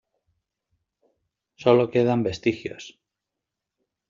Sólo 1.53 1.91
quedan 1.91 2.23
vestigios. 2.23 2.83